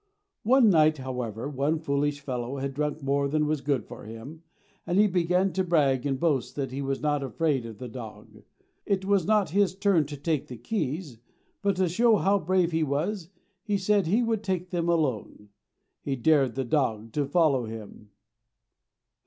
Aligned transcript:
One 0.41 0.71
night, 0.71 0.97
however, 0.97 1.47
one 1.47 1.77
foolish 1.77 2.21
fellow 2.21 2.57
had 2.57 2.73
drunk 2.73 3.03
more 3.03 3.27
than 3.27 3.45
was 3.45 3.61
good 3.61 3.85
for 3.85 4.05
him, 4.05 4.41
and 4.87 4.97
he 4.97 5.05
began 5.05 5.53
to 5.53 5.63
brag 5.63 6.07
and 6.07 6.19
boast 6.19 6.55
that 6.55 6.71
he 6.71 6.81
was 6.81 7.03
not 7.03 7.21
afraid 7.21 7.67
of 7.67 7.77
the 7.77 7.87
dog. 7.87 8.41
It 8.87 9.05
was 9.05 9.27
not 9.27 9.51
his 9.51 9.75
turn 9.75 10.07
to 10.07 10.17
take 10.17 10.47
the 10.47 10.57
keys, 10.57 11.19
but 11.61 11.75
to 11.75 11.87
show 11.87 12.15
how 12.15 12.39
brave 12.39 12.71
he 12.71 12.81
was 12.81 13.29
he 13.61 13.77
said 13.77 14.05
that 14.05 14.09
he 14.09 14.23
would 14.23 14.41
take 14.41 14.71
them 14.71 14.89
alone. 14.89 15.49
He 16.01 16.15
dared 16.15 16.55
the 16.55 16.65
dog 16.65 17.11
to 17.11 17.27
follow 17.27 17.65
him. 17.65 18.09